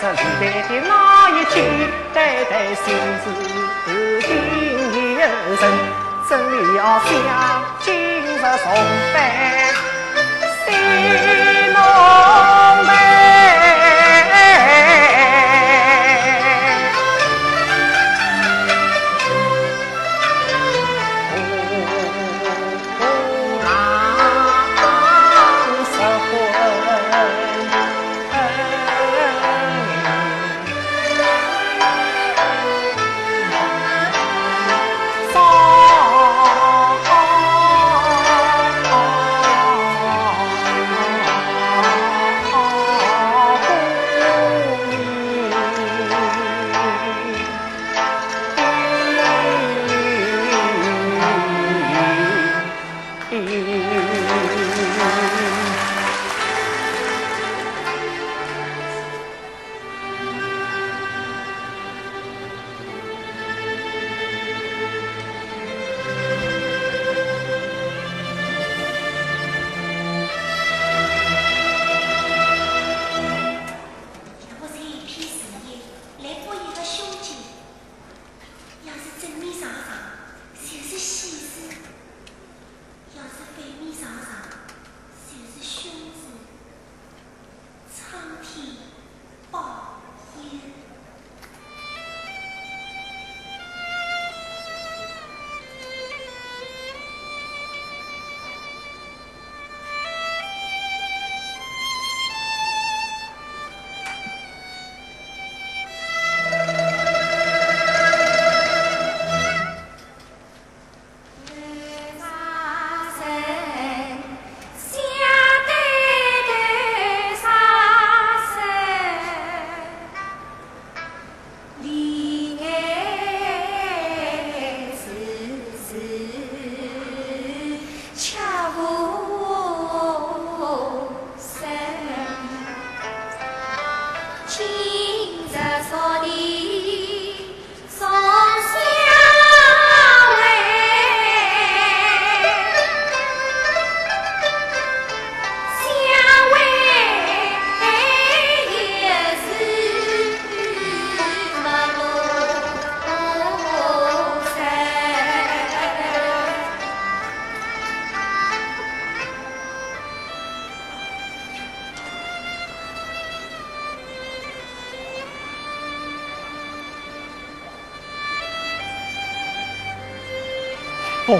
[0.00, 1.56] 这离别的那一天，
[2.14, 2.84] 代代心
[3.24, 3.26] 事
[4.20, 4.28] 定
[4.92, 4.94] 一
[5.56, 5.62] 生，
[6.28, 6.30] 真
[6.76, 7.10] 要想
[7.80, 8.42] 今日重
[9.12, 9.14] 返
[10.64, 10.66] 西
[11.72, 11.76] 龙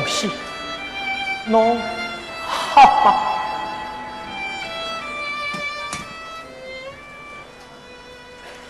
[0.09, 0.31] 不喜，
[1.45, 1.79] 侬
[2.47, 3.15] 好，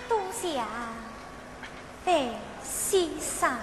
[0.08, 0.58] 多谢
[2.04, 2.12] 范
[2.64, 3.56] 先生。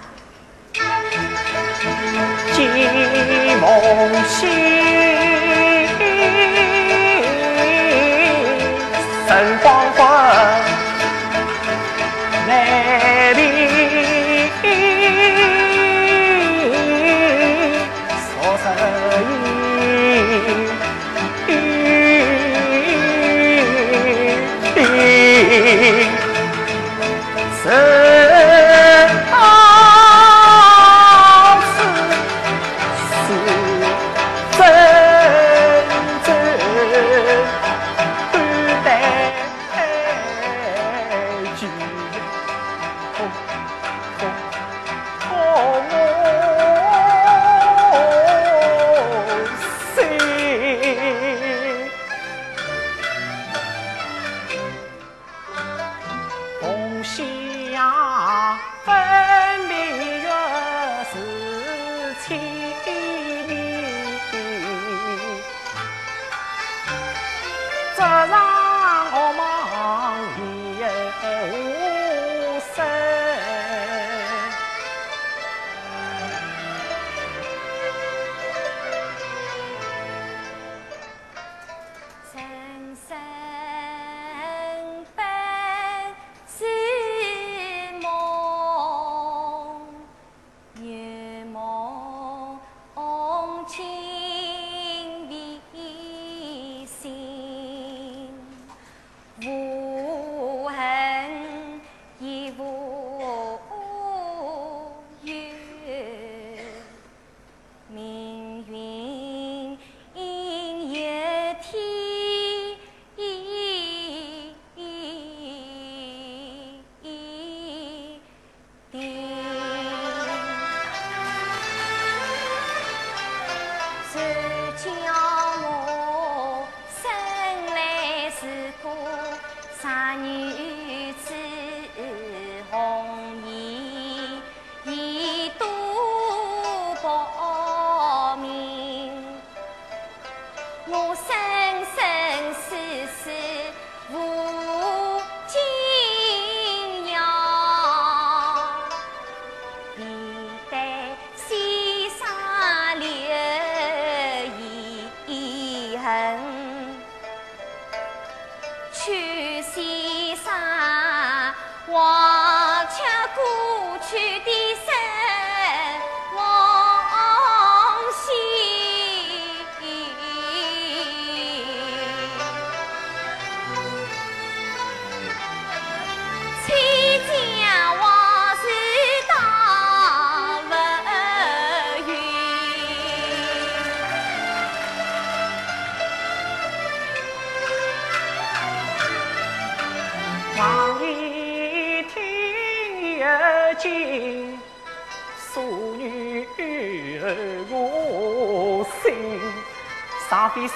[130.14, 130.65] 女。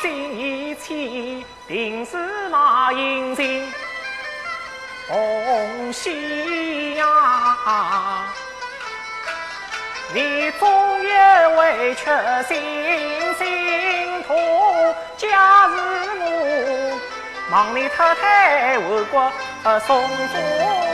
[0.01, 2.17] 心意切，定是
[2.51, 3.45] 那英雄
[5.09, 7.05] 红喜呀！
[10.15, 11.09] 你终于
[11.59, 12.05] 委屈
[12.49, 12.51] 心
[13.39, 14.37] 心痛，
[15.17, 15.75] 假使
[16.21, 16.25] 我
[17.51, 19.33] 忙你太太回国
[19.87, 20.90] 送终。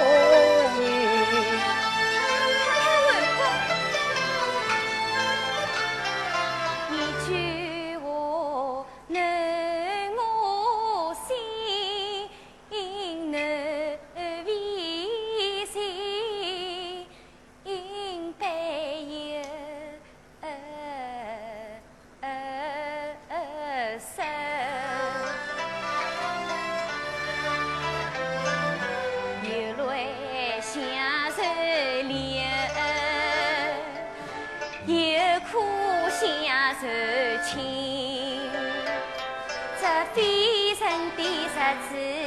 [36.73, 36.88] 柔
[37.44, 38.50] 情。
[39.80, 40.82] 这非人
[41.16, 41.56] 的日
[41.88, 42.25] 子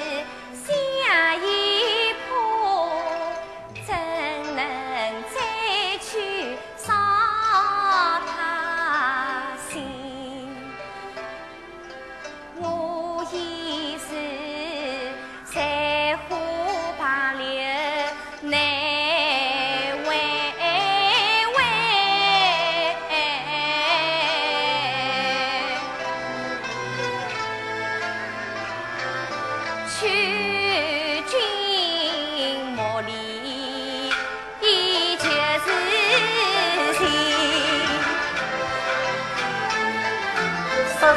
[30.00, 30.08] 去
[31.27, 33.12] 君莫离，
[34.62, 35.27] 一切
[35.60, 35.68] 是
[36.94, 37.03] 说。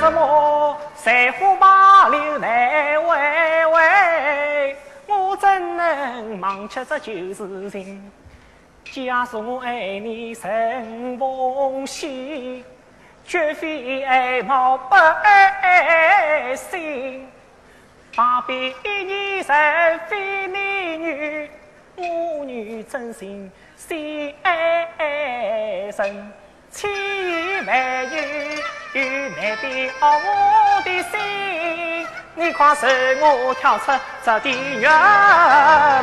[0.00, 8.10] 什么在乎马留难为为，我怎能忘却这旧事情？
[8.84, 12.64] 假使我爱你甚奉献，
[13.24, 17.28] 绝非爱貌不爱心。
[18.14, 20.60] 旁边你人非男
[21.00, 21.50] 女，
[21.96, 26.30] 我女真心心爱深，
[26.70, 28.04] 千言万
[28.92, 29.64] 语难表
[30.02, 32.06] 我的心。
[32.34, 33.90] 你快随我跳出
[34.22, 34.86] 这地狱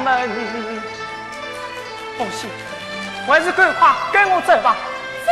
[0.04, 0.30] 门，
[2.18, 2.48] 凤喜，
[3.28, 4.76] 还是赶快跟我走吧。
[5.28, 5.32] 走。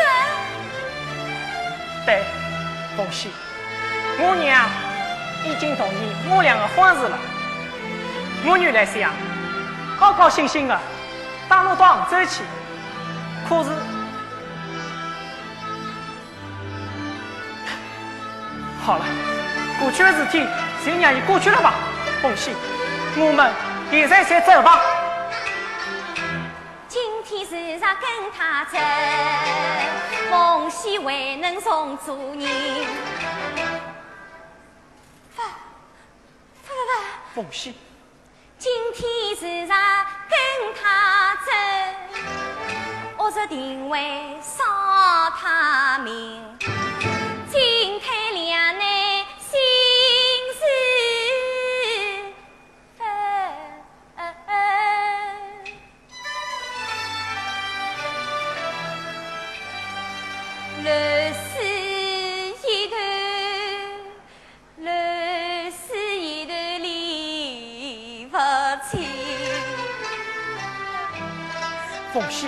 [2.06, 2.24] 对，
[2.96, 3.32] 凤喜，
[4.20, 4.87] 我娘。
[5.48, 7.18] 已经同意我俩的婚事了。
[8.46, 9.12] 我原来想
[10.00, 10.80] 高高兴兴的
[11.50, 12.44] 带我到杭州去，
[13.48, 13.70] 可是
[18.84, 19.06] 好了，
[19.80, 20.46] 过去的事体
[20.86, 21.74] 就让伊过去了吧。
[22.22, 22.52] 凤喜，
[23.18, 23.52] 我们
[23.92, 24.80] 现在先走吧。
[26.88, 28.78] 今天是上跟他走，
[30.30, 32.48] 凤喜未能送做人。
[37.38, 37.72] 凤喜，
[38.58, 39.78] 今天是上
[40.28, 41.52] 跟他走，
[43.16, 44.64] 我这定会扫
[45.40, 46.77] 他命。
[72.18, 72.48] 凤喜，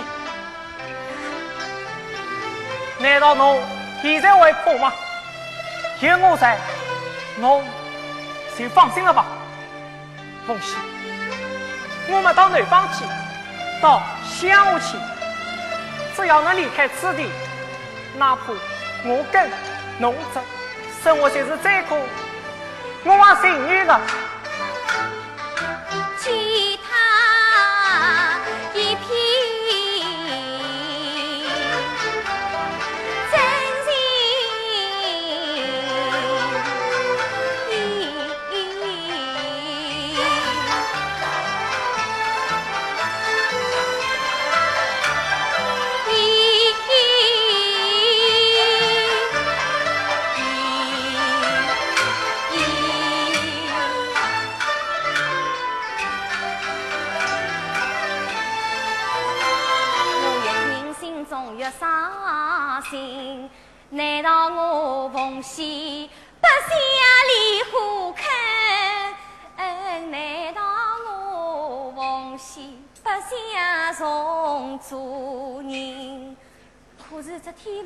[2.98, 3.62] 难道侬
[4.02, 4.92] 现在会怕吗？
[6.00, 6.58] 有我在，
[7.36, 7.64] 侬
[8.58, 9.26] 就放心了吧。
[10.44, 10.74] 凤喜，
[12.08, 13.04] 我们到南方去，
[13.80, 14.96] 到乡下去，
[16.16, 17.30] 只要能离开此地，
[18.18, 18.52] 哪怕
[19.04, 19.48] 我跟
[20.00, 20.40] 侬走，
[21.04, 21.96] 生活就是再苦，
[23.04, 24.00] 我也情愿的。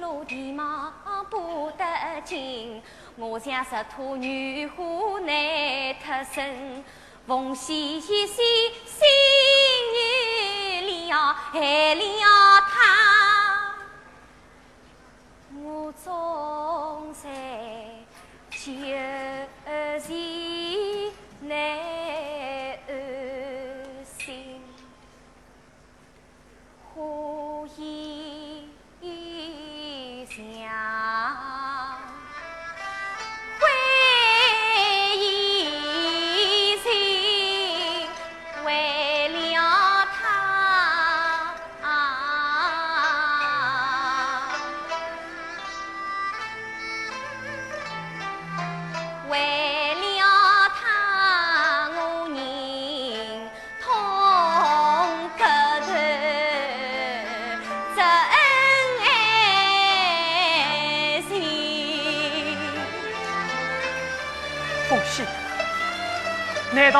[0.04, 0.92] 是这天罗地忙
[1.30, 1.84] 不得
[2.24, 2.82] 进，
[3.16, 4.84] 我像石土女花
[5.20, 6.84] 难脱身。
[7.26, 8.36] 奉献一心，
[8.84, 9.02] 心
[9.94, 12.02] 愿了，害了
[12.68, 13.74] 他。
[15.56, 17.30] 我总在
[18.50, 18.72] 旧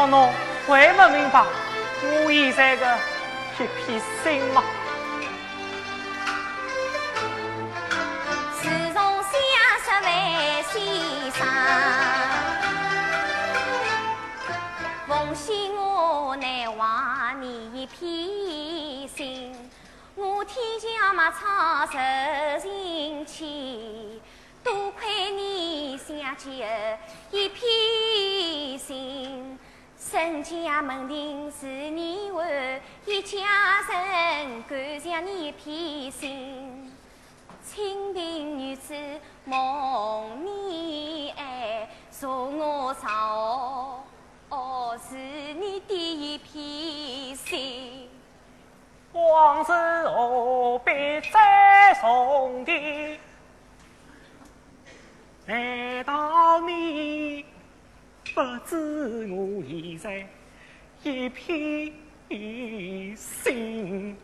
[0.05, 0.31] 难道侬
[0.67, 1.43] 还不明白
[2.03, 2.99] 我现在的
[3.55, 4.63] 一片心吗？
[8.61, 9.33] 自从相
[9.81, 10.07] 识万
[10.65, 10.75] 先
[11.33, 11.41] 生，
[15.09, 19.71] 奉献我难忘你一片心。
[20.17, 21.93] 我天下马超受
[22.61, 23.49] 情牵，
[24.63, 26.51] 多亏你相救
[27.31, 29.59] 一片心。
[30.11, 36.93] 身家门庭是你为，一家人感谢你一片心。
[37.65, 38.95] 清贫女子
[39.47, 41.89] 蒙你爱，
[42.21, 44.05] 助我上，
[44.51, 48.09] 哦，是你的一片心。
[49.13, 49.73] 往事
[50.09, 50.93] 何必
[51.33, 53.19] 再重提？
[55.47, 57.24] 难道你？
[58.35, 60.27] 不知我现在
[61.05, 61.93] 一片
[63.17, 64.17] 心？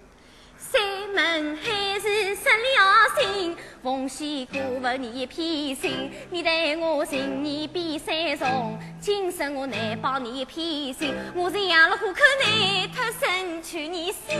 [0.59, 0.81] 山
[1.14, 6.11] 盟海誓失了心，奉献过问你一片心。
[6.29, 11.14] 你待我情义比山重，今生我难报你一片心。
[11.37, 14.33] 我在养了虎口内，脱身去你死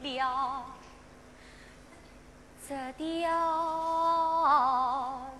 [0.00, 0.64] 了
[2.68, 3.26] 这条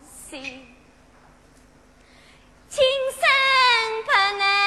[0.02, 0.66] 心，
[3.98, 4.57] infinite.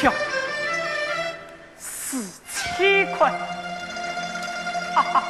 [0.00, 0.10] 票
[1.76, 2.24] 四
[2.78, 3.30] 千块，
[4.94, 5.22] 哈哈，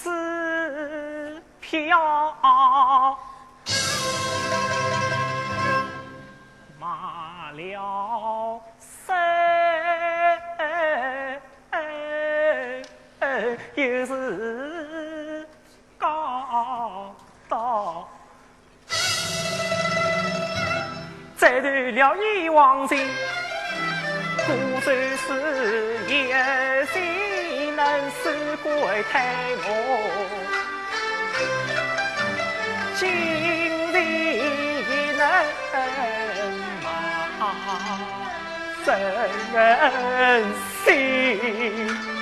[0.00, 1.98] 支票。
[21.36, 23.08] 斩断了阎王心，
[24.46, 26.34] 孤舟是叶，
[26.86, 28.68] 谁能使鬼
[29.04, 29.12] 推
[29.62, 29.68] 磨？
[32.96, 33.02] 金
[33.92, 33.96] 陵
[35.16, 35.22] 能
[37.40, 38.92] 保，
[39.54, 39.56] 人
[40.84, 42.17] 心。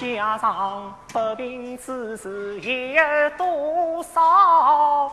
[0.00, 5.12] 加上不平之事有多少？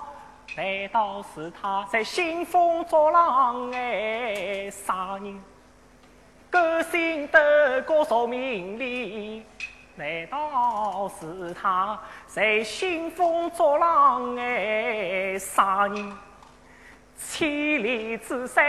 [0.56, 5.44] 难道是他在兴风作浪哎杀人？
[6.50, 7.38] 勾心斗
[7.86, 9.46] 角造名利，
[9.96, 16.18] 难道是他在兴风作浪哎杀人？
[17.18, 18.64] 千里之山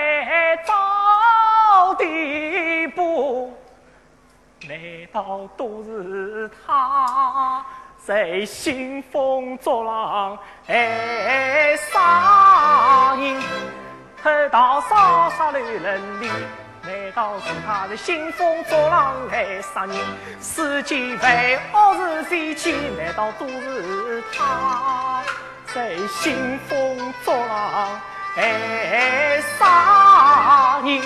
[0.66, 3.56] 找地步，
[4.68, 4.78] 难
[5.10, 7.64] 道都是他
[7.96, 13.40] 在兴风作浪爱杀人？
[14.22, 16.28] 偷盗烧杀乱伦理。
[16.82, 19.96] 难道是他在兴风作浪爱杀人？
[20.38, 22.74] 世间万恶是谁去？
[22.98, 25.22] 难道都是他
[25.74, 27.98] 在兴风作浪
[28.36, 31.00] 爱杀人？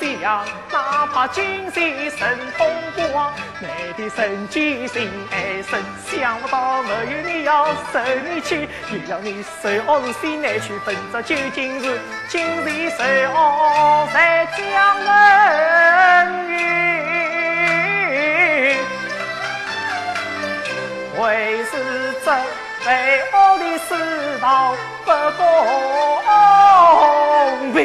[0.00, 2.66] 想，哪怕今世神通
[3.12, 5.78] 广，难的神机心爱神，
[6.10, 14.56] 想不到没有你要受你气，又要你受恶是谁难去分着究竟是今日受恶才将
[15.04, 16.58] 恩怨。
[21.18, 21.22] 为
[21.64, 21.70] 是
[22.24, 22.26] 这
[22.86, 22.88] 为
[23.34, 23.88] 恶的世
[24.40, 25.40] 道不公
[27.74, 27.78] 平。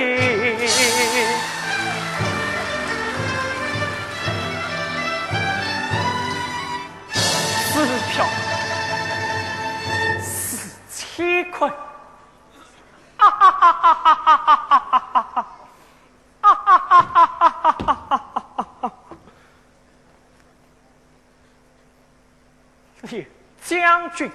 [23.62, 24.32] 将军。